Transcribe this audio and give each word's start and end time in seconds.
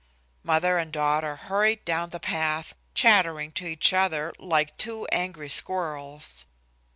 Mother 0.41 0.79
and 0.79 0.91
daughter 0.91 1.35
hurried 1.35 1.85
down 1.85 2.09
the 2.09 2.19
path, 2.19 2.73
chattering 2.95 3.51
to 3.51 3.67
each 3.67 3.93
other, 3.93 4.33
like 4.39 4.75
two 4.77 5.05
angry 5.11 5.47
squirrels. 5.47 6.45